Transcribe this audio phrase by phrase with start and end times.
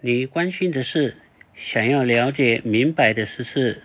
[0.00, 1.16] 你关心的事，
[1.56, 3.82] 想要了解明白的事事，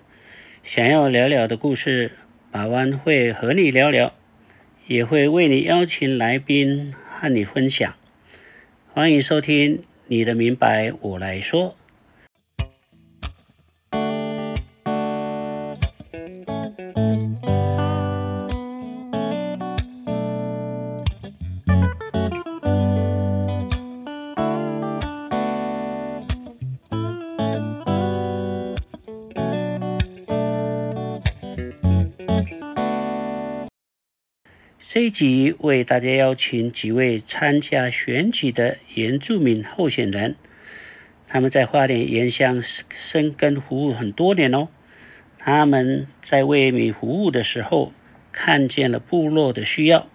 [0.63, 2.11] 想要聊聊的故事，
[2.51, 4.13] 把湾会和你聊聊，
[4.85, 7.95] 也会为你邀请来宾和你分享。
[8.89, 11.75] 欢迎收听你的明白我来说。
[35.13, 40.35] 集为大家邀请几位参加选举的原住民候选人，
[41.27, 44.69] 他们在花莲原乡生根服务很多年哦。
[45.37, 47.93] 他们在为民服务的时候，
[48.31, 50.07] 看见了部落的需要，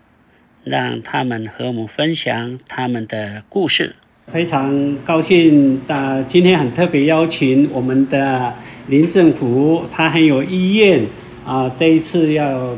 [0.65, 3.95] 让他们和我们分享他们的故事。
[4.27, 8.53] 非常高兴，啊，今天很特别邀请我们的
[8.89, 11.05] 林政府，他很有意愿
[11.47, 12.77] 啊，这一次要。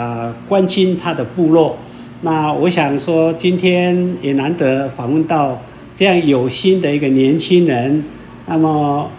[0.00, 1.76] 啊，关心他的部落。
[2.22, 5.60] 那我想说，今天也难得访问到
[5.94, 8.02] 这样有心的一个年轻人。
[8.46, 9.10] 那么，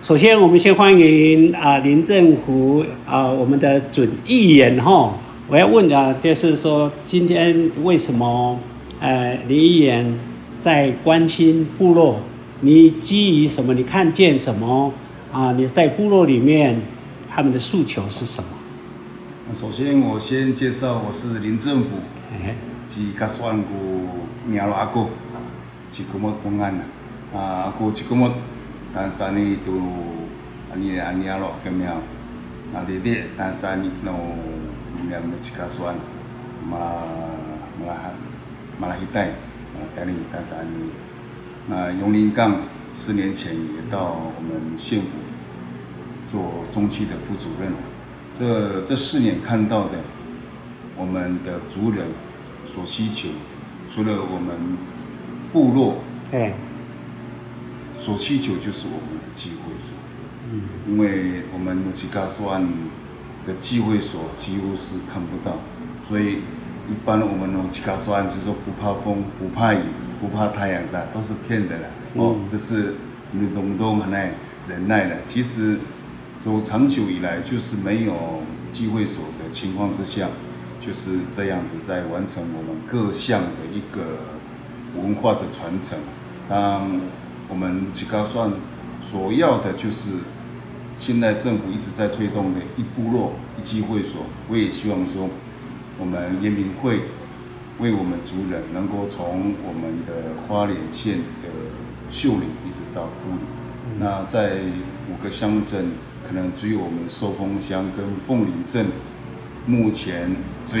[0.00, 5.12] 首先我们先欢迎啊林政福啊我们的准议员哈。
[5.48, 8.56] 我要问啊，就是说今天为什么
[9.00, 10.16] 呃林议员
[10.60, 12.20] 在关心部落？
[12.60, 13.74] 你基于什么？
[13.74, 14.92] 你看见什么
[15.32, 15.50] 啊？
[15.58, 16.80] 你在部落里面
[17.28, 18.48] 他们的诉求是什么？
[19.54, 21.88] 首先，我先介绍，我是林政府，
[22.88, 23.70] 是甲算过
[24.46, 25.08] 名落阿哥，
[25.90, 26.72] 是公务公安
[27.34, 28.30] 啊，阿哥是公务，
[28.94, 29.72] 但是呢，都
[30.72, 31.96] 安尼安尼落咁样，
[32.74, 34.12] 啊，弟弟，但是呢，喏，
[35.06, 35.94] 念是甲算，
[36.66, 36.78] 马
[37.78, 37.94] 马拉
[38.80, 40.90] 马拉希代，啊，带领但是尼，
[41.68, 42.56] 那永林岗
[42.96, 45.08] 四年前也到我们县府
[46.32, 47.70] 做中期的副主任。
[48.38, 49.98] 这这四年看到的，
[50.96, 52.06] 我们的族人
[52.66, 53.28] 所需求，
[53.94, 54.78] 除了我们
[55.52, 55.96] 部落，
[56.32, 56.54] 哎，
[57.98, 59.92] 所需求就是我们的机会所，
[60.50, 62.66] 嗯，因为我们努奇嘎斯湾
[63.46, 65.58] 的机会所几乎是看不到，
[66.08, 66.38] 所以
[66.88, 69.80] 一般我们努奇嘎斯湾就是说不怕风，不怕雨，
[70.20, 72.94] 不怕太阳晒，都是骗人的，哦，这是
[73.32, 74.00] 你懂不懂？
[74.00, 74.32] 很耐
[74.66, 75.78] 忍耐的，其实。
[76.42, 78.42] 说长久以来就是没有
[78.72, 80.26] 机会所的情况之下，
[80.84, 84.02] 就是这样子在完成我们各项的一个
[85.00, 85.96] 文化的传承。
[86.48, 87.00] 当
[87.48, 88.50] 我们吉高算
[89.08, 90.10] 所要的就是
[90.98, 95.28] 现在政府一直在推动的一部落一机会所，我也希望说
[95.96, 97.02] 我们延民会
[97.78, 101.48] 为我们族人能够从我们的花莲县的
[102.10, 104.56] 秀岭一直到埔里，那在
[105.08, 105.86] 五个乡镇。
[106.32, 108.86] 可能只有我们寿丰乡跟凤林镇，
[109.66, 110.30] 目前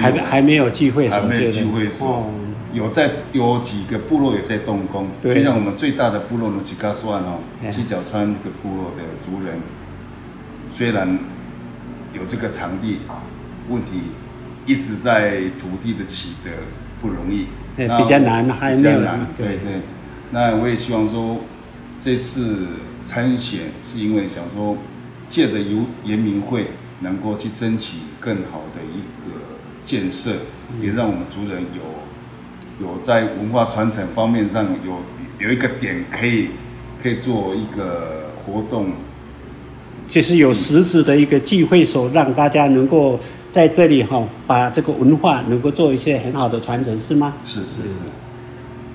[0.00, 2.30] 还还没有机会，还没有机会说，
[2.72, 9.58] 有在有几个部落也在动工，就像我们最大的部落呢，吉嘎算哦，七角川这个部落的族人，
[10.72, 11.18] 虽然
[12.14, 13.00] 有这个场地，
[13.68, 13.88] 问题
[14.64, 16.50] 一直在土地的取得
[17.02, 19.82] 不容易，比较难，还比较难，对对。
[20.30, 21.42] 那我也希望说，
[22.00, 22.68] 这次
[23.04, 24.78] 参选是因为想说。
[25.26, 26.66] 借着由延明会
[27.00, 29.40] 能够去争取更好的一个
[29.82, 30.32] 建设，
[30.80, 35.00] 也让我们族人有有在文化传承方面上有
[35.38, 36.48] 有一个点可以
[37.02, 38.92] 可以做一个活动，
[40.06, 43.18] 就是有实质的一个聚会所，让大家能够
[43.50, 47.34] 在这里哈把这个文化能够做一些很好的传承，是吗？
[47.44, 48.00] 是是是。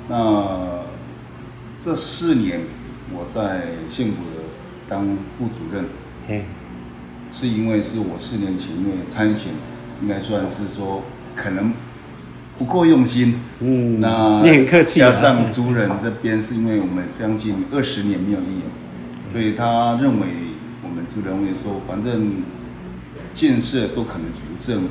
[0.07, 0.85] 那
[1.77, 2.61] 这四年
[3.13, 4.15] 我在县府
[4.87, 5.05] 当
[5.37, 5.85] 副主任。
[7.31, 9.51] 是因为是我四年前因为参选，
[10.01, 11.03] 应该算是说
[11.35, 11.73] 可能
[12.57, 13.39] 不够用心。
[13.59, 14.99] 嗯，那你很客气。
[14.99, 20.27] 加上族人这边是因为我们将近二十年没有议员，所以他认为
[20.83, 22.43] 我们族人会说，反正
[23.33, 24.89] 建设都可能由政府。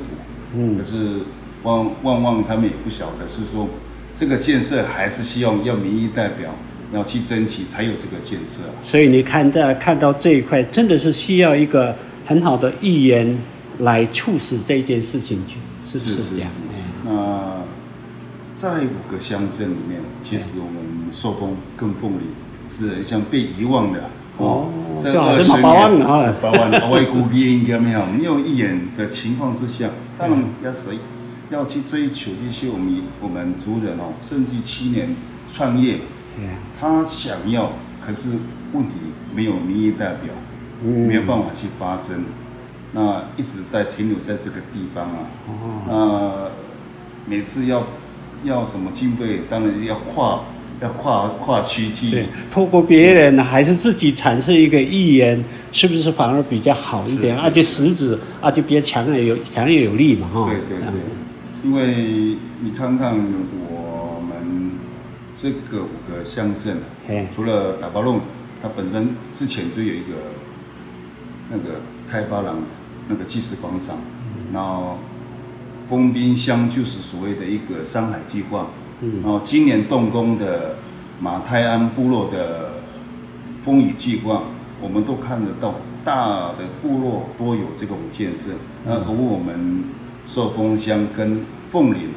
[0.55, 1.21] 嗯，可是
[1.63, 3.67] 旺旺旺他们也不晓得是说
[4.13, 6.51] 这个建设还是希望要民意代表。
[6.93, 11.93] 要去争取才有这个建设，所以你看到看到这一块，真的是需要一个
[12.25, 13.37] 很好的预言
[13.79, 16.49] 来促使这件事情去，是是是这样。
[17.03, 17.63] 那
[18.53, 22.21] 在五个乡镇里面，其实我们寿丰跟凤林
[22.69, 24.69] 是像被遗忘的哦。
[24.97, 30.97] 这二十年啊，八万外国兵应该没有没有议员的情况之下，当然要谁
[31.49, 35.13] 要去追求这些我们我们族人哦，甚至七年
[35.51, 35.97] 创业。
[36.79, 37.71] 他想要，
[38.05, 38.31] 可是
[38.73, 38.91] 问题
[39.33, 40.33] 没有民意代表，
[40.83, 42.25] 嗯没有办法去发声，
[42.93, 45.17] 那一直在停留在这个地方啊。
[45.47, 46.51] 哦，
[47.25, 47.87] 那每次要
[48.43, 50.41] 要什么经费，当然要跨
[50.81, 52.25] 要跨跨区是去。
[52.51, 57.37] 透过别人呢，还是自己产生一个意愿，是不是反而比较好一点？
[57.39, 60.49] 而且实质，而且比较强而有强而有力嘛，哈。
[60.49, 61.01] 对对对，
[61.63, 63.33] 因为你看看我们
[65.37, 66.77] 这个五个乡镇，
[67.35, 68.21] 除了打巴弄，
[68.59, 70.13] 它本身之前就有一个
[71.51, 72.57] 那个开发廊
[73.07, 73.99] 那个祭祀广场，
[74.51, 74.97] 然后
[75.87, 78.69] 丰滨乡就是所谓的一个山海计划，
[79.01, 79.21] 嗯。
[79.21, 80.77] 然后今年动工的
[81.21, 82.81] 马泰安部落的
[83.63, 84.41] 风雨计划，
[84.81, 88.53] 我们都看得到大的部落都有这种建设，
[88.87, 89.83] 那而我们
[90.25, 92.09] 寿丰乡跟凤岭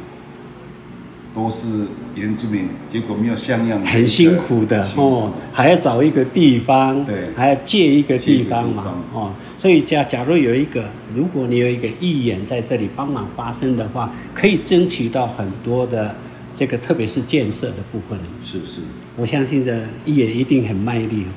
[1.34, 1.84] 都是
[2.20, 10.84] 原住民，结果没有像样的很辛苦的哦，还要找一个地方，对还要借一个地方嘛哦，所以假假如有一个，
[11.14, 16.14] 如果你有一个义眼在这里帮忙发声的话，可以争取到很多的
[16.54, 18.18] 这个，特别是建设的部分。
[18.44, 18.82] 是是。
[19.16, 19.74] 我相信这
[20.04, 21.32] 义眼一定很卖力哦。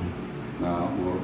[0.62, 1.20] 那我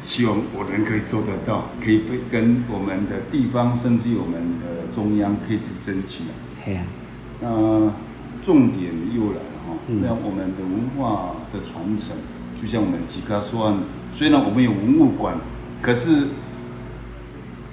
[0.00, 6.24] 希望我能可以做得到，可以被跟我们的地方，甚至我们的中央可以去争取。
[6.64, 6.82] 嘿呀、
[7.40, 7.48] 那
[8.42, 10.02] 重点又来了哈，嗯。
[10.02, 12.16] 那我们的文化的传承，
[12.60, 13.78] 就像我们吉卡说案，
[14.14, 15.36] 虽然我们有文物馆，
[15.82, 16.28] 可是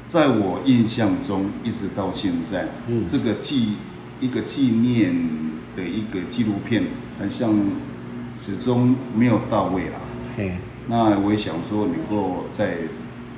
[0.09, 3.05] 在我印象中，一直到现在，嗯。
[3.05, 3.73] 这个纪
[4.19, 5.13] 一个纪念
[5.75, 6.83] 的一个纪录片，
[7.19, 7.53] 好像
[8.35, 9.99] 始终没有到位啦。
[10.35, 12.77] 嘿，那我也想说，能够在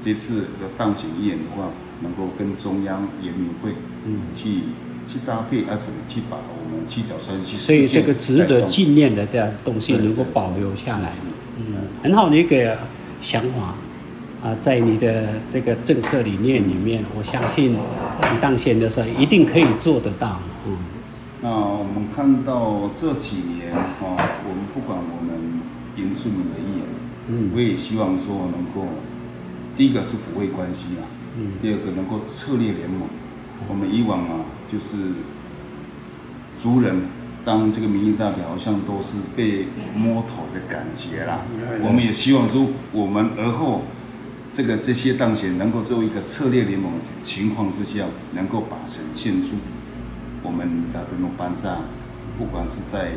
[0.01, 1.69] 这次的当选议员的话，
[2.01, 3.73] 能够跟中央人民会
[4.05, 4.21] 嗯。
[4.35, 4.61] 去、
[5.05, 6.58] 去搭配，啊，怎么去把我们
[6.89, 11.11] 七角川去所以这个值得纪念的这样东西对能够保留下来。
[11.57, 12.77] 嗯，很好的一个
[13.21, 13.75] 想法
[14.41, 20.77] 啊，在你的这个政策理念里面，我相信你当选的时候一定可以做得到，嗯，
[21.41, 25.61] 那我们看到这几年啊、我们不管我们
[25.95, 26.85] 原住民的议员，
[27.27, 27.51] 嗯。
[27.53, 28.87] 我也希望说能够，
[29.77, 31.03] 第一个是抚慰关系啊，
[31.37, 31.53] 嗯。
[31.61, 33.07] 第二个能够策略联盟。
[33.67, 34.95] 我们以往啊，就是
[36.61, 36.95] 族人
[37.45, 39.65] 当这个民意代表，好像都是被
[39.95, 41.45] 摸头的感觉啦。
[41.81, 43.83] 我们也希望说，我们而后
[44.51, 49.49] 这个这些当选能够作为一个策略联盟的情况之下，能够把呈现出
[50.43, 51.85] 我们的这种班长，
[52.37, 53.11] 不管是在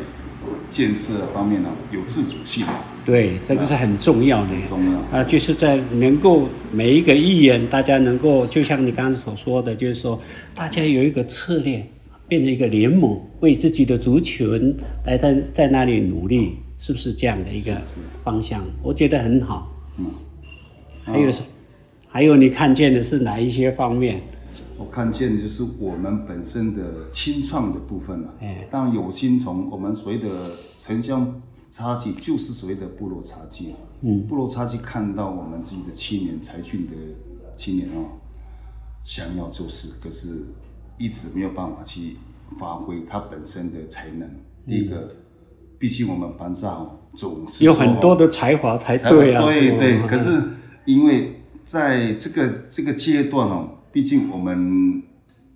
[0.67, 2.65] 建设方面呢，有自主性，
[3.05, 4.47] 对，这个是很重要的。
[4.47, 5.17] 很重要。
[5.17, 10.19] 啊，就是在能够每一个议员，大家能够就像你刚刚所说的，就是说
[10.53, 11.85] 大家有一个策略，
[12.33, 14.75] 变成一个联盟，为自己的族群
[15.05, 18.65] 来在在那里努力，是不是这样的一个是是方向？
[18.81, 19.71] 我觉得很好。
[19.99, 20.07] 嗯，
[21.03, 21.43] 还有是，
[22.07, 24.19] 还有你看见的是哪一些方面？
[24.79, 31.39] 我看见的就是我们本身的清创的部分了、哎当然有心从我们所谓的城乡
[31.69, 33.75] 差距，就是所谓的部落差距。
[34.01, 36.93] 嗯，部落差距看到我们自己的青年才俊的
[37.55, 38.17] 青年哦，
[39.03, 40.47] 想要做事，可是
[40.97, 42.17] 一直没有办法去
[42.59, 44.29] 发挥他本身的才能。
[44.65, 45.15] 第一个，
[45.77, 49.43] 毕竟我们班上总是嗯有很多的才华才才对啊。
[49.43, 50.41] 对对，嗯可是
[50.85, 55.03] 因为在这个这个阶段哦，毕竟我们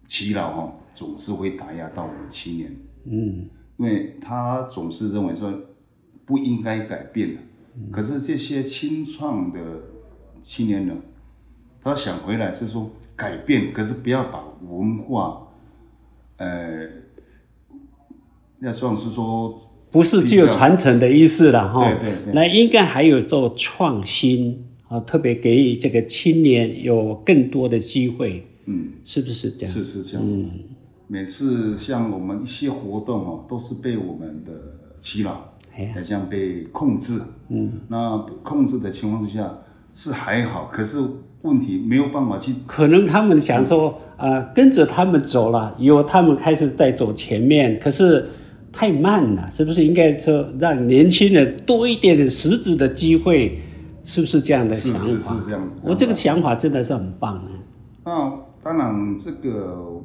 [0.05, 2.75] 耆老哦，总是会打压到我们青年，
[3.05, 5.53] 嗯，因为他总是认为说
[6.25, 7.41] 不应该改变的。
[7.75, 9.59] 嗯可是这些清创的
[10.41, 10.99] 青年人，
[11.79, 15.47] 他想回来是说改变，可是不要把文化，
[16.37, 16.87] 呃，
[18.61, 19.59] 要算是说
[19.91, 21.83] 不是具有传承的意思了哈。
[21.83, 28.93] 对对对那应该还有做创新啊，特别给予这个青年有更多的机会，嗯。
[29.03, 29.73] 是不是这样？
[29.73, 30.45] 是是这样子。
[31.07, 34.51] 每次像我们一些活动哦，都是被我们的
[34.99, 35.41] 耆老
[35.73, 37.21] 哎呀好像被控制。
[37.47, 39.57] 嗯，那控制的情况之下
[39.95, 40.99] 是还好，可是
[41.43, 48.27] 问题没有办法去可能他们想说，呃，跟着他们走了，以后他们开始在走前面，可是
[48.71, 53.59] 太慢了，是不是应该说让年轻人多一点点实质的机会？
[54.03, 54.99] 是不是这样的想法？
[54.99, 55.81] 是是这样子。
[55.83, 57.51] 我这个想法真的是很棒的。
[58.05, 60.01] 那当然，这个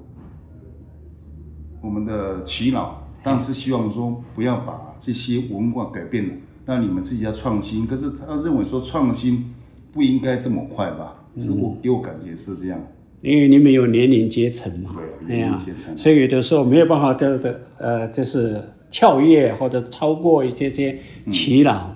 [1.81, 6.35] 我们的祈老当然是希望说不要把这些文化改变了，
[6.67, 7.87] 让你们自己要创新。
[7.87, 9.55] 可是他认为说创新
[9.93, 11.22] 不应该这么快吧？
[11.39, 12.81] 是我给我感觉是这样。
[13.21, 18.61] 因为你们有年龄阶层嘛，对年龄阶层所以有的时候没有办法这个呃，就是
[18.91, 20.99] 跳跃或者超过一些些
[21.31, 21.93] 疲劳，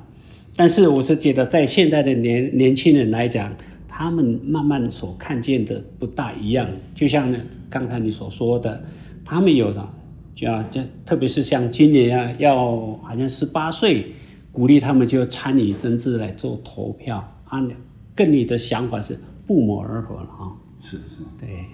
[0.55, 3.53] 但是我是觉得，在现在的年年轻人来讲，
[3.89, 6.69] 他们慢慢所看见的不大一样。
[6.95, 7.35] 就像
[7.69, 8.85] 刚才你所说的，
[9.25, 9.89] 他们有的，
[10.33, 14.07] 就啊，就特别是像今年啊，要好像十八岁，
[14.53, 17.17] 鼓励他们就参与政治来做投票。
[17.47, 17.61] 啊，
[18.17, 20.57] 跟你的想法是不谋而合了啊。
[20.81, 21.67] 是是，对。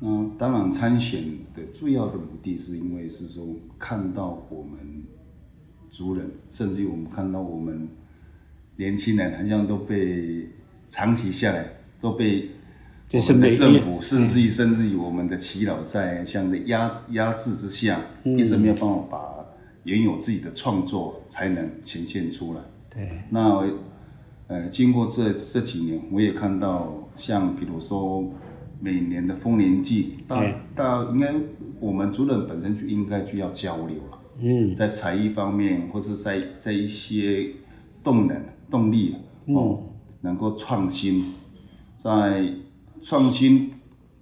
[0.00, 1.20] 那当然，参选
[1.54, 3.44] 的最要的目的是因为是说
[3.76, 4.78] 看到我们
[5.90, 7.88] 族人，甚至于我们看到我们
[8.76, 10.48] 年轻人，好像都被
[10.86, 11.66] 长期下来
[12.00, 12.48] 都被
[13.08, 19.46] 就是我们的政府，甚至于甚至于我们的耆老在这样的压压制之下，一直没有办法把
[19.82, 22.60] 原有自己的创作才能呈现出来。
[22.88, 23.68] 对，那
[24.48, 28.24] 呃，经过这这几年，我也看到，像比如说
[28.80, 31.32] 每年的丰年祭，大对大应该
[31.78, 37.46] 我们族人本身就应该就要交流了，嗯，在才艺方面，或是在在一些
[38.02, 39.16] 动能、动力
[39.48, 39.82] 哦，
[40.22, 41.24] 能够创新，
[41.96, 42.54] 在
[43.02, 43.72] 创新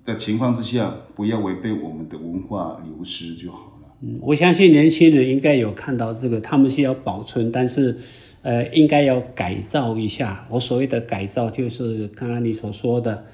[0.05, 3.97] 的情况之下，不要违背我们的文化流失就好了。
[4.03, 7.97] 嗯我相信年轻人应该有看到这个，他们是要保存，但是，
[8.47, 10.47] 呃，应该要改造一下。
[10.49, 13.27] 我所谓的改造，就是刚刚你所说的，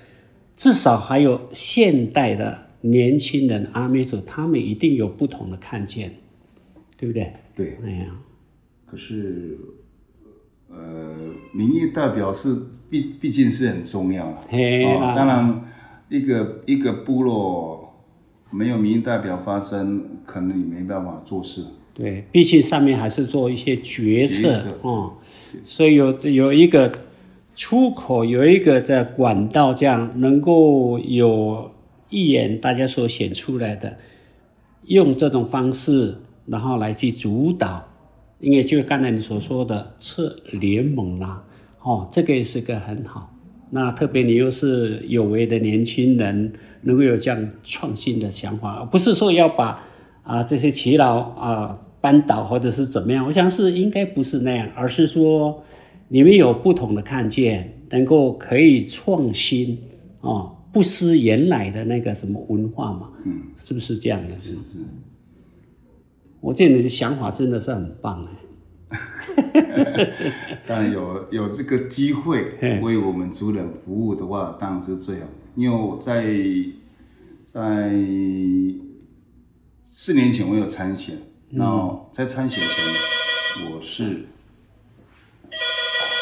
[0.56, 6.14] 至少还有现代的年轻人阿美族，他们一定有不同的看见，
[6.96, 7.30] 对不对？
[7.54, 8.06] 对，哎呀，
[8.86, 9.58] 可是，
[10.70, 11.14] 呃，
[11.52, 12.56] 民意代表是
[12.88, 14.36] 毕毕竟是很重要了。
[14.38, 15.62] 哦嘿啊当然，
[16.08, 18.02] 一个一个部落
[18.50, 21.62] 没有民意代表发声，可能你没办法做事。
[21.94, 24.78] 对，毕竟上面还是做一些决策决策。
[24.82, 25.12] 哦，
[25.64, 26.90] 所以有有一个
[27.54, 31.70] 出口，有一个在管道，这样能够有
[32.08, 33.98] 一眼大家所显出来的，
[34.86, 37.86] 用这种方式，然后来去主导，
[38.40, 41.44] 因为就刚才你所说的策联盟啦、
[41.82, 43.30] 哦，这个也是个很好。
[43.70, 49.82] 那特别你又是有为的年轻人，能够有这样创新的想法，不是说要把
[50.22, 55.62] 啊这些祈老啊扳倒或者是怎么样，我想是应该不是那样，而是说
[56.08, 59.78] 你们有不同的看见，能够可以创新
[60.20, 64.38] 哦，不失原来的那个什么文化嘛，嗯，是不是这样的？
[64.40, 64.78] 是是，
[66.40, 68.30] 我觉得你的想法真的是很棒哎。
[70.66, 75.26] 当然有有这个机会嘿为我们族人服务的话，当然是最好。
[75.54, 76.26] 因为我在
[77.44, 77.90] 在
[79.94, 81.18] 四年前我有参选，
[81.50, 84.24] 然后在参选前我是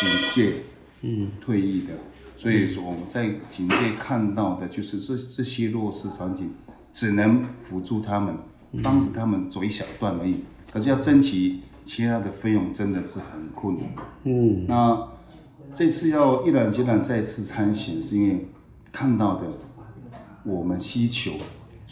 [0.00, 0.54] 警戒
[1.02, 1.92] 嗯退役的，
[2.36, 6.50] 所以说我们在警戒看到的就是这这些弱势场景，
[6.92, 8.34] 只能辅助他们，
[8.82, 10.40] 帮助他们走一小段而已，
[10.72, 13.86] 可是要争取其他的费用真的是很困难。
[14.24, 15.10] 嗯，那
[15.72, 18.48] 这次要毅然决然再次参选，是因为
[18.90, 19.46] 看到的
[20.42, 21.30] 我们需求，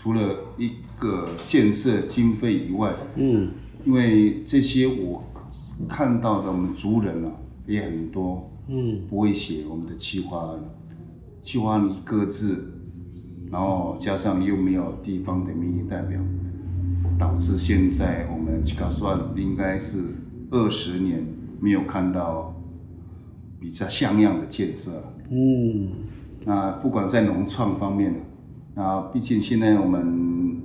[0.01, 3.51] 除了一个建设经费以外，嗯，
[3.85, 5.25] 因为这些我
[5.89, 7.33] 看到的我们族人啊
[7.67, 10.61] 也很多，嗯，不会写我们的企划案，
[11.43, 12.75] 企划案一个字，
[13.51, 16.21] 然后加上又没有地方的民意代表，
[17.19, 19.99] 导致现在我们打算应该是
[20.53, 21.27] 二十年
[21.61, 22.55] 没有看到
[23.59, 24.93] 比较像样的建设。
[25.29, 25.91] 嗯，
[26.45, 28.15] 那不管在农创方面，
[28.79, 30.63] 那毕竟现在我们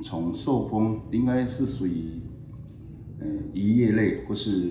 [0.00, 2.22] 从受风应该是属于
[3.20, 4.70] 呃渔业类或是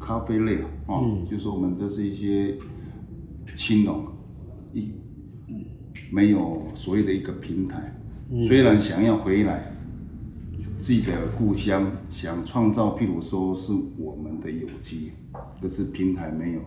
[0.00, 0.56] 咖啡类
[0.86, 2.56] 哦，就是说我们这是一些
[3.54, 4.06] 青农
[4.72, 4.90] 一
[6.10, 8.00] 没有所谓的一个平台，
[8.48, 9.70] 虽然想要回来
[10.78, 15.10] 自己的故乡，想创造譬如说是我们的有机，
[15.60, 16.60] 可是平台没有，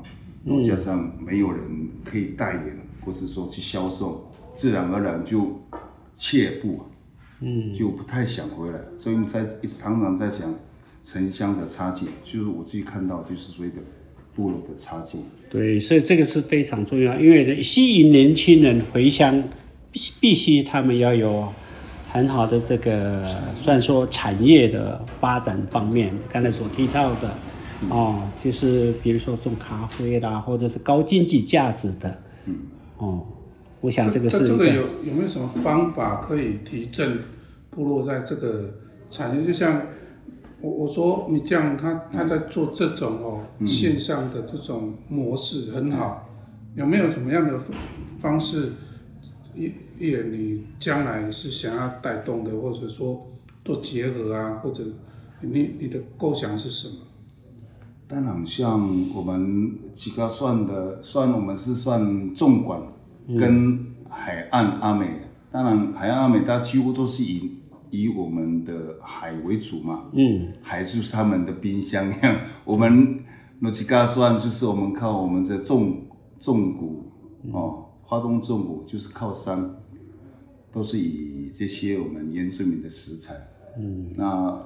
[0.46, 4.29] 然后加上没有人可以代言，或是说去销售，
[4.60, 5.58] 自然而然就
[6.14, 6.82] 怯步，
[7.40, 10.54] 嗯，就不太想回来，所以我们在一常常在想
[11.02, 13.78] 城乡的差距，就是我自己看到就是所谓的
[14.36, 15.18] 部落的差距。
[15.50, 19.42] 对，所以这个是非常重要，因为吸引年轻人回乡，
[19.94, 21.48] 必必须他们要有
[22.12, 23.26] 很好的这个，
[23.56, 27.34] 算说产业的发展方面，刚才所提到的，
[27.90, 32.58] 哦，就是比如说种咖啡啦，或者是高经济价值的，嗯，
[32.98, 33.26] 哦，
[33.82, 37.20] 我想这个是一个，这个有有没有什么方法可以提振
[37.70, 38.76] 部落在这个
[39.10, 39.46] 产业？
[39.46, 39.84] 就像
[40.62, 46.30] 我我说你这样，他他在做这种哦、线上的这种模式很好，
[46.76, 47.60] 有没有什么样的
[48.22, 48.74] 方式？
[49.56, 53.28] 一一人你将来是想要带动的，或者说
[53.66, 54.84] 做结合啊，或者
[55.42, 57.06] 你你的构想是什么？
[58.08, 58.72] 当然，像
[59.14, 62.80] 我们几个算的，算我们是算纵管
[63.38, 65.08] 跟海岸阿美。
[65.52, 67.58] 当然，海岸阿美它几乎都是以
[67.90, 70.06] 以我们的海为主嘛。
[70.14, 72.40] 嗯，海就是他们的冰箱一样。
[72.66, 73.20] 我们
[73.60, 76.08] 那几个算就是我们靠我们的重
[76.40, 77.12] 重谷
[77.52, 79.76] 哦，花东重谷就是靠山，
[80.72, 83.34] 都是以这些我们原住民的食材。
[83.78, 84.62] 嗯，那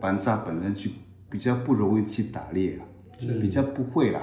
[0.00, 0.90] 班扎本身就。
[1.32, 2.84] 比较不容易去打猎啊，
[3.40, 4.20] 比较不会啦，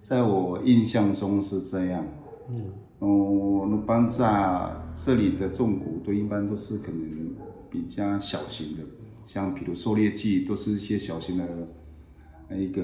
[0.00, 2.02] 在我印象中是这样。
[2.48, 2.64] 嗯，
[2.98, 7.34] 哦，那班扎这里的重谷都一般都是可能
[7.70, 8.82] 比较小型的，
[9.24, 12.82] 像比如狩猎季都是一些小型的一个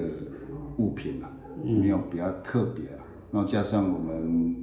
[0.77, 1.31] 物品啊，
[1.63, 3.03] 没有比较特别啊。
[3.31, 4.55] 然后加上我们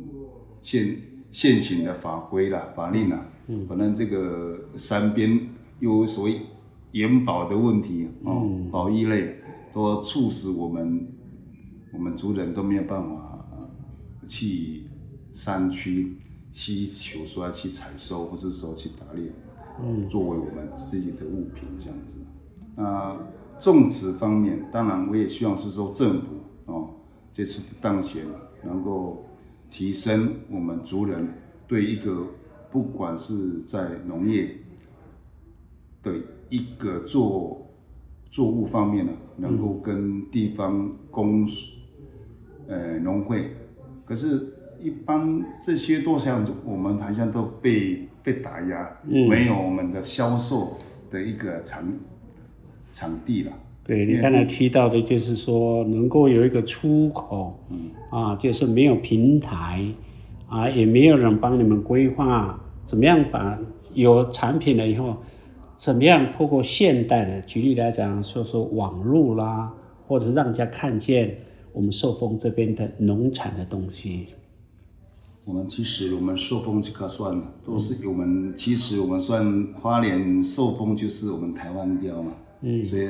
[0.60, 0.96] 现
[1.30, 5.48] 现行的法规啦、法令啦，嗯，反正这个山边
[5.80, 6.40] 有所谓。
[6.92, 9.36] 延保的问题哦，保育类
[9.74, 11.06] 都促使我们
[11.92, 13.46] 我们族人都没有办法
[14.26, 14.84] 去
[15.36, 16.16] 山区
[16.50, 19.30] 需求说要去采收，或者说去打猎，
[19.82, 22.14] 嗯，作为我们自己的物品这样子。
[22.74, 23.18] 那
[23.58, 26.28] 种植方面，当然我也希望是说政府
[26.64, 26.90] 哦，
[27.32, 28.24] 这次当选
[28.64, 29.26] 能够
[29.70, 31.28] 提升我们族人
[31.68, 32.26] 对一个
[32.70, 34.56] 不管是在农业
[36.02, 36.14] 的。
[36.48, 37.74] 一个作
[38.30, 41.44] 作物方面呢，能够跟地方公
[42.68, 43.56] 呃农会，
[44.04, 50.76] 可是，一般这些都像我们好像都被被打压，没有我们的销售
[51.10, 51.82] 的一个场
[52.90, 53.52] 场地了。
[53.84, 57.58] 对你刚才提到的，就是说能够有一个出口，
[58.10, 59.84] 啊，就是没有平台，
[60.48, 63.58] 啊，也没有人帮你们规划怎么样把
[63.94, 65.16] 有产品了以后。
[65.78, 66.32] 怎么样？
[66.32, 69.70] 透过现代的，举例来讲，说说网络啦，
[70.06, 71.36] 或者让人家看见
[71.74, 74.24] 我们寿丰这边的农产的东西。
[75.46, 82.32] 我们其实我们寿丰这个算都是我们其实我们算花莲寿丰就是我们台湾雕嘛，
[82.62, 83.06] 嗯，所以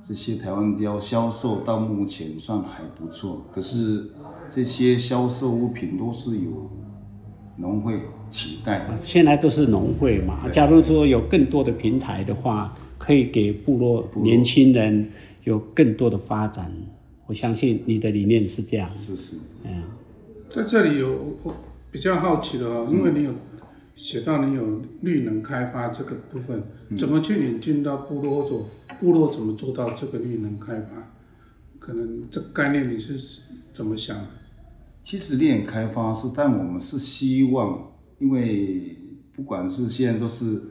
[0.00, 3.44] 这些台湾雕销售到目前算还不错。
[3.52, 4.12] 可是
[4.48, 6.70] 这些销售物品都是有。
[7.58, 10.46] 农会期待，现在都是农会嘛。
[10.50, 15.10] 假如说有更多的平台的话，可以给部落年轻人
[15.44, 16.70] 有更多的发展。
[17.24, 18.90] 我相信你的理念是这样。
[18.98, 19.38] 是是。
[19.64, 19.84] 嗯，
[20.56, 21.54] 在这里有我
[21.92, 23.34] 比较好奇的哦，因为你有
[23.94, 26.62] 写到你有绿能开发这个部分，
[26.96, 28.70] 怎么去引进到部落做？
[28.98, 31.12] 部落怎么做到这个绿能开发？
[31.78, 33.42] 可能这概念你是
[33.74, 34.28] 怎么想的？
[35.04, 38.96] 其实炼开发是，但我们是希望，因为
[39.34, 40.62] 不管是现在都是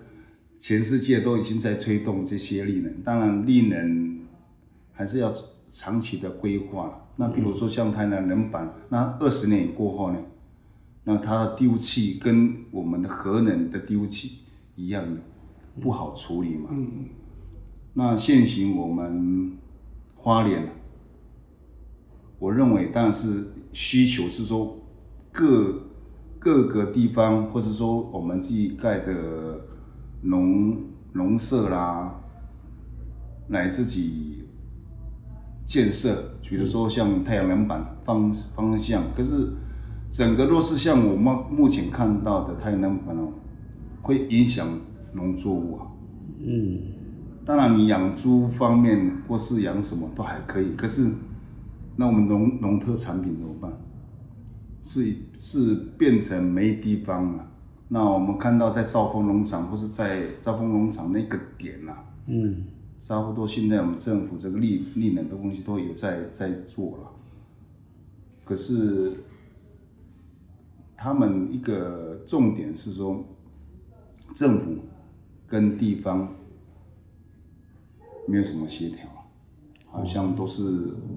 [0.58, 4.20] 全世界都已经在推动这些绿能，当然绿能
[4.94, 5.32] 还是要
[5.70, 7.05] 长期的规划。
[7.18, 10.20] 那比如说像台南人板，那二十年过后呢，
[11.04, 14.40] 那它的丢弃跟我们的核能的丢弃
[14.76, 15.22] 一样的
[15.82, 16.70] 不好处理嘛。
[17.94, 19.58] 那现行我们
[20.16, 20.70] 花莲，
[22.40, 23.52] 我认为当然是。
[23.78, 24.80] 需求是说
[25.34, 25.84] 各
[26.40, 29.60] 各个地方，或者说我们自己盖的
[30.22, 30.78] 农
[31.12, 32.22] 农舍啦，
[33.50, 34.46] 来自己
[35.66, 39.04] 建设，比如说像太阳能板方方向。
[39.14, 39.54] 可是
[40.12, 43.30] 整个若是像我们目前看到的太阳能板哦，
[44.02, 44.68] 会影响
[45.14, 45.88] 农作物啊。
[46.40, 46.80] 嗯，
[47.46, 51.12] 当然你养猪方面或是养什么都还可以，可是。
[51.98, 53.72] 那我们农农特产品怎么办？
[54.82, 57.48] 是是变成没地方了。
[57.88, 61.94] 那我们看到在兆丰农场或是在兆丰农场那个点呐，
[62.28, 62.66] 嗯，
[62.98, 67.12] 差不多现在我们政府这个利利能的东西都有在在做了。
[68.44, 69.14] 可是
[70.96, 73.24] 他们一个重点是说，
[74.34, 74.76] 政府
[75.48, 76.36] 跟地方
[78.28, 79.00] 没有什么协调。
[79.88, 80.62] 好像都是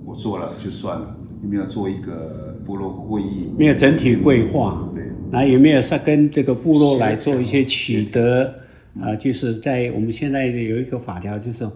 [0.04, 3.50] 我做了就算了，有没有做一个部落会议？
[3.58, 8.54] 没有整体规划，对，那有没有是跟这个部落来做一些取得？
[9.00, 11.68] 啊，就是在我们现在有一个法条，就是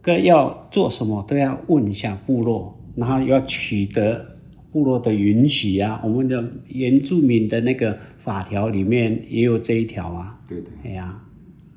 [0.00, 4.38] 各要做什么都要问一下部落，然后要取得
[4.72, 6.00] 部落的允许啊。
[6.04, 10.40] 我们的原住民的那个法条里面也有这一条啊。
[10.48, 10.70] 对对。
[10.84, 11.22] 哎呀，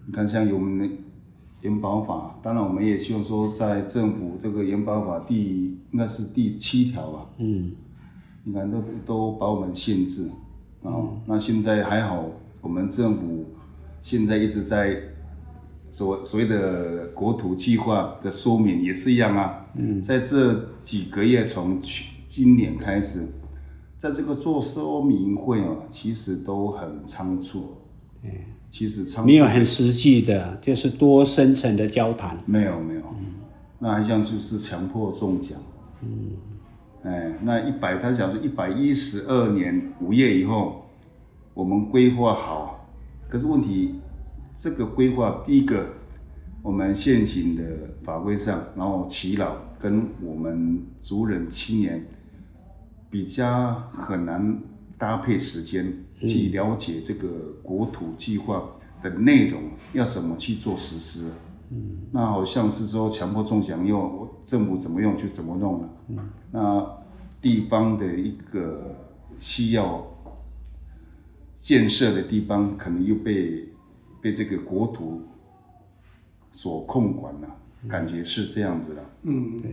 [0.05, 0.95] 你看像有我们的。
[1.61, 7.29] 研保法，当然我们也希望说，在政府这个研保法第应该是第七条吧。
[7.37, 7.73] 嗯，
[8.45, 10.29] 你看都都把我们限制，
[10.83, 10.87] 啊，
[11.25, 13.43] 那现在还好，我们政府
[14.01, 15.01] 现在一直在
[15.89, 19.65] 所所谓的国土计划的说明也是一样啊。
[19.75, 23.27] 嗯，在这几个月，从去今年开始，
[23.97, 27.77] 在这个做说明会啊，其实都很仓促。
[28.23, 28.29] 嗯，
[28.69, 32.37] 其实仓促没有很实际的，就是多深层的交谈。
[32.45, 33.01] 没有没有，
[33.79, 35.57] 那好像就是强迫中奖。
[36.01, 36.31] 嗯，
[37.03, 40.85] 哎，那一百，他讲说一百一十二年五月以后，
[41.53, 42.78] 我们规划好，
[43.29, 44.01] 可是问题。
[44.61, 45.87] 这个规划，第一个，
[46.61, 47.63] 我们现行的
[48.03, 52.05] 法规上，然后耆老跟我们族人青年
[53.09, 54.61] 比较很难
[54.97, 57.29] 搭配时间去了解这个
[57.63, 58.61] 国土计划
[59.01, 59.61] 的内容
[59.93, 61.31] 要怎么去做实施。
[61.69, 61.79] 嗯，
[62.11, 65.89] 那好像是说强迫中奖用政府怎么用就怎么弄了。
[66.09, 66.17] 嗯，
[66.51, 66.85] 那
[67.39, 68.93] 地方的一个
[69.39, 70.05] 需要
[71.59, 73.65] 建设的地方，可能又被。
[74.21, 75.21] 被这个国土
[76.51, 77.47] 所控管了，
[77.87, 79.01] 感觉是这样子的。
[79.23, 79.71] 嗯，对。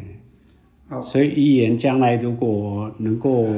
[0.88, 3.49] 好，所以一言将来如果能够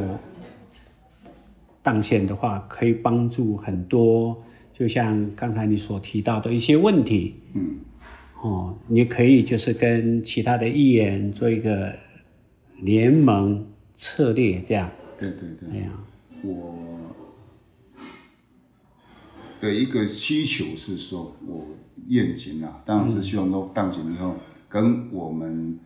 [1.83, 7.35] 当选的话，可以帮助很多，就像刚才你所提到的一些问题。
[7.53, 7.77] 嗯。
[8.41, 11.95] 哦，你可以就是跟其他的议员做一个
[12.81, 14.91] 联盟策略，这样。
[15.19, 15.69] 对对对。
[15.79, 15.93] 哎呀，
[16.43, 16.98] 我。
[19.61, 21.67] 的一个需求是说，我
[22.07, 24.35] 愿景啊，当然是希望说当选以后，
[24.69, 25.79] 跟我们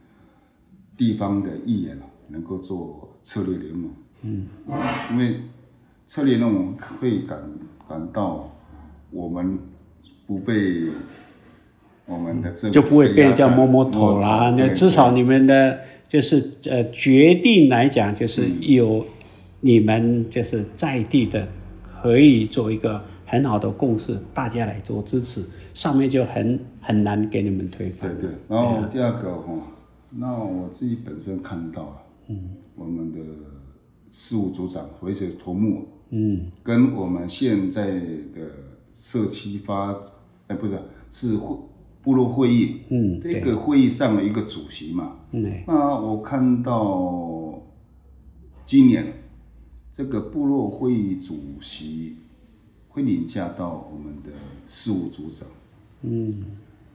[0.97, 3.91] 地方的议员啊能够做策略联盟。
[4.23, 4.47] 嗯，
[5.11, 5.41] 因为
[6.07, 7.39] 策略联盟会感
[7.89, 8.55] 感到
[9.11, 9.59] 我们
[10.27, 10.89] 不被
[12.07, 14.55] 我们的政府就不会被人家摸摸头啦。
[14.57, 19.07] 那至少你们的就是呃决定来讲，就是有
[19.61, 21.49] 你们就是在地的
[21.83, 23.03] 可以做一个。
[23.33, 25.43] 很好的共识，大家来做支持，
[25.73, 28.15] 上面就很很难给你们推翻。
[28.15, 29.55] 对对，然后第二个哈，
[30.11, 31.97] 那我自己本身看到了，
[32.29, 33.19] 嗯，我们的
[34.11, 38.51] 事务组长或者头目，嗯，跟我们现在的
[38.93, 39.99] 社区发，
[40.49, 41.57] 哎，不是，是会
[42.03, 47.63] 部落会议，嗯，这个会议上的一个主席嘛，嗯，那我看到
[48.67, 49.11] 今年
[49.91, 52.19] 这个部落会议主席。
[52.93, 54.31] 会凌驾到我们的
[54.67, 55.49] 事务组长。
[56.03, 56.45] 嗯，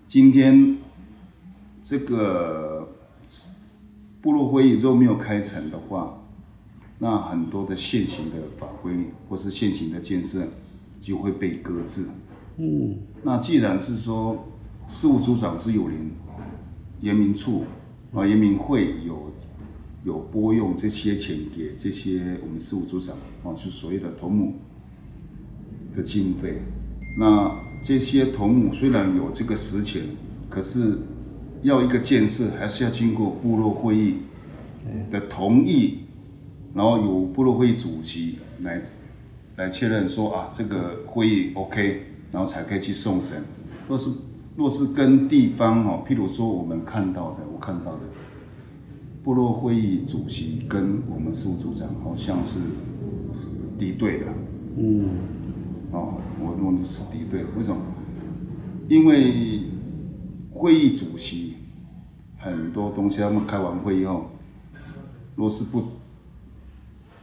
[0.05, 0.77] 今天
[1.81, 2.89] 这个
[4.21, 6.23] 部落会议如果没有开成的话，
[6.99, 10.47] 那很多的现行的法规或是现行的建设
[10.99, 12.05] 就会被搁置。
[12.57, 14.47] 嗯，那既然是说
[14.87, 16.11] 事务组长是有人，
[17.01, 17.65] 严民处
[18.13, 19.31] 啊，严民会有
[20.03, 24.53] 有拨用这些钱给这些我们事务组长啊，就所谓的头目。
[25.97, 26.61] 的经费，
[27.17, 30.03] 那这些头目虽然有这个实权，
[30.47, 30.99] 可是
[31.63, 34.17] 要一个建设，还是要经过部落会议
[35.09, 36.01] 的同意，
[36.75, 38.79] 然后由部落会议主席来
[39.55, 43.43] 来确认说啊，这个会议 OK，然后才可以去送审。
[43.89, 44.11] 若是
[44.55, 48.01] 若是跟地方哦，譬如说我们看到的，我看到的
[49.23, 52.59] 部落会议主席跟我们事务组长好像是
[53.79, 54.25] 敌对的，
[54.77, 55.09] 嗯。
[55.91, 57.81] 哦，我弄的是敌对，为什么？
[58.89, 59.63] 因为
[60.51, 61.55] 会议主席
[62.37, 64.31] 很多东西，他们开完会以后，
[65.35, 65.83] 若是不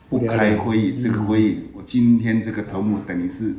[0.09, 3.57] 不开会议，这个会议，我今天这个头目等于是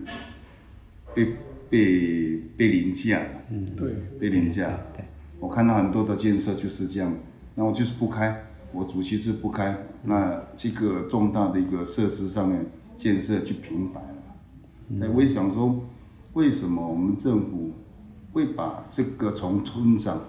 [1.14, 1.36] 被
[1.70, 4.80] 被被凌驾了，嗯，对，被凌驾。
[4.96, 5.06] 对，
[5.40, 7.14] 我看到很多的建设就是这样，
[7.56, 12.66] 那我就是不开，我主席是不开，那这个重大的一个设施上面
[12.96, 14.02] 建设去平白。
[15.00, 15.84] 在我也想说，
[16.34, 17.72] 为什么我们政府
[18.32, 20.22] 会把这个从村长、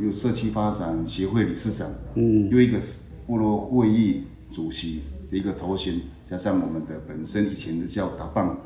[0.00, 2.78] 有社区发展协会理事长，嗯，又一个
[3.26, 8.58] 部落会议主席的一个头衔，加上我们的本身以前的叫打棒，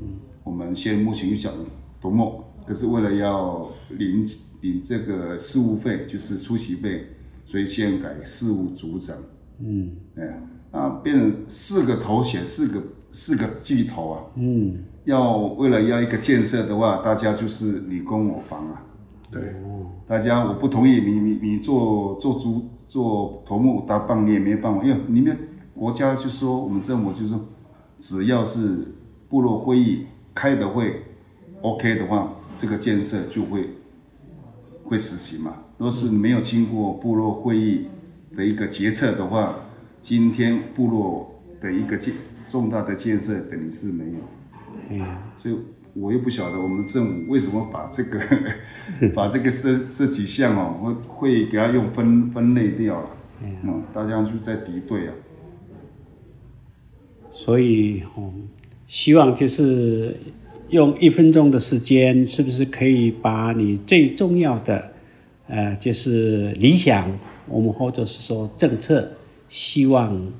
[0.00, 1.52] 嗯，我们现在目前又讲
[2.00, 4.24] 多梦，可是为了要领
[4.62, 7.06] 领这个事务费，就是出席费，
[7.46, 9.16] 所以现在改事务组长，
[9.60, 12.82] 嗯，哎，那变成四个头衔，四个。
[13.10, 18.82] 四个巨头啊，嗯，要为了要一个建设的话，大家就是你攻我防啊，
[19.30, 19.40] 对，
[20.06, 25.34] 大家我不同意，你你你做做主做头目搭棒，你也没办法，因为你们
[25.74, 27.40] 国家就说我们政府就说，
[27.98, 28.94] 只要是
[29.30, 30.04] 部落会议
[30.34, 31.02] 开的会
[31.62, 33.70] ，OK 的话，这个建设就会
[34.84, 35.54] 会实行嘛。
[35.78, 37.86] 若是没有经过部落会议
[38.36, 39.56] 的一个决策的话，
[40.00, 42.14] 今天部落的一个建
[42.48, 44.18] 重大的建设等于是没有，
[44.90, 45.06] 嗯，
[45.36, 45.56] 所以
[45.94, 48.20] 我又不晓得我们政府为什么把这个
[49.14, 53.08] 把这个这这几项哦，会会给它用分分类掉了，
[53.42, 55.14] 嗯，大家就在敌对啊。
[57.30, 58.32] 所以哦，
[58.86, 60.16] 希望就是
[60.70, 64.92] 用一分钟的时间，是不是可以把你最重要的，
[65.48, 67.10] 呃，就是理想，
[67.46, 69.12] 我们或者是说政策，
[69.48, 70.32] 希望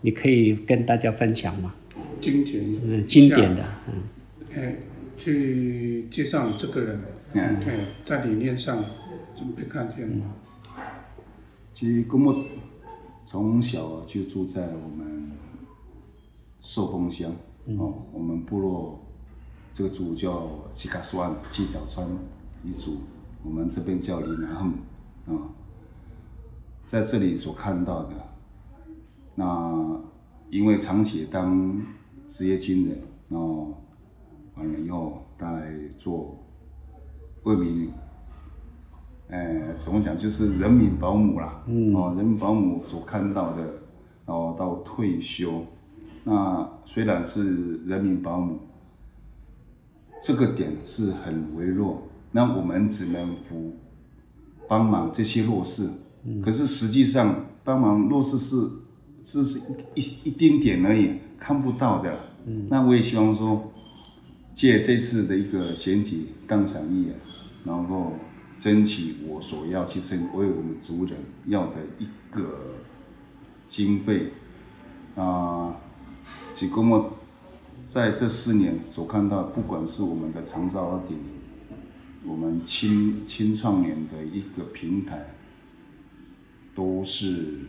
[0.00, 1.74] 你可以跟大家分享吗？
[2.20, 4.02] 经典，嗯，经典的，嗯，
[4.54, 4.76] 哎，
[5.16, 7.00] 去介绍你这个人，
[7.32, 8.84] 嗯，哎，在理念上
[9.34, 10.22] 怎么被看见？
[11.72, 12.34] 其实根本
[13.26, 15.30] 从小就住在我们。
[16.62, 17.34] 寿丰乡
[17.78, 19.00] 哦，我们部落
[19.72, 22.06] 这个族叫七卡川七角川
[22.62, 22.98] 一族，
[23.42, 24.74] 我们这边叫林南横
[25.26, 25.48] 啊，
[26.86, 28.14] 在这里所看到的，
[29.40, 29.98] 那
[30.50, 31.82] 因为长期当
[32.26, 32.98] 职业军人，
[33.30, 33.72] 然后
[34.54, 36.38] 完了以后在做
[37.44, 37.90] 为民，
[39.30, 43.62] 哎，怎么讲就是人民保姆啦，哦，人民保姆所看到的，
[44.26, 45.64] 然后到退休。
[46.24, 48.58] 那虽然是人民保姆，
[50.22, 53.72] 这个点是很微弱，那我们只能扶
[54.68, 55.88] 帮忙这些弱势。
[56.42, 58.56] 可是实际上帮忙弱势是
[59.22, 59.60] 只是
[59.94, 62.20] 一一一丁点而已，看不到的。
[62.68, 63.72] 那我也希望说，
[64.54, 67.14] 借这次的一个选举当上议员，
[67.64, 68.14] 然后
[68.56, 72.76] 争取我所要去争为我们族人要的一个
[73.66, 74.32] 经费
[75.16, 75.76] 啊。
[76.54, 77.18] 其实，我
[77.84, 81.26] 在这四年所看到，不管是我们的长照二点零，
[82.24, 85.34] 我们青青创年的一个平台，
[86.74, 87.60] 都是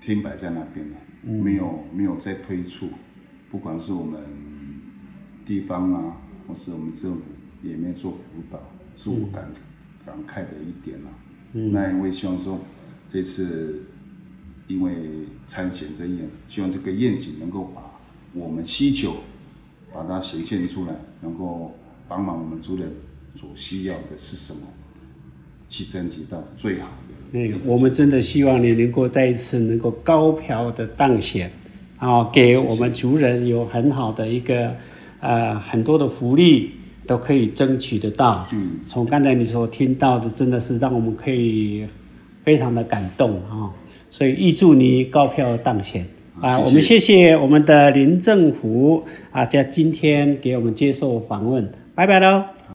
[0.00, 2.88] 停摆在那边了，没有没有再推出。
[3.50, 4.22] 不管是我们
[5.46, 7.22] 地方啊，或是我们政府，
[7.62, 8.60] 也没有做辅导，
[8.94, 9.50] 是我感
[10.04, 11.10] 感慨的一点了。
[11.52, 12.60] 那因为希望说，
[13.08, 13.84] 这次。
[14.68, 17.98] 因为参选这愿，希望这个愿景能够把
[18.34, 19.14] 我们需求
[19.90, 21.74] 把它显现出来，能够
[22.06, 22.92] 帮忙我们族人
[23.34, 24.66] 所需要的是什么，
[25.70, 27.07] 去争取到最好的。
[27.32, 31.50] 哎，我们真的希望你能够再一次能够高票的当选，
[31.98, 34.74] 啊，给我们族人有很好的一个
[35.20, 36.70] 呃很多的福利
[37.06, 38.46] 都可以争取得到。
[38.52, 41.86] 嗯，从刚才你所听到的，真的是让我们可以
[42.44, 43.70] 非常的感动啊。
[44.10, 46.06] 所以预祝你高票当选
[46.40, 46.58] 啊！
[46.58, 52.57] 我们谢谢我们的林政府啊，在今天给我们接受访问，拜拜喽。